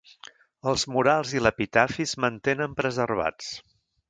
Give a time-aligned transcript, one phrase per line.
[0.71, 3.53] Els murals i l'epitafi es mantenen preservats.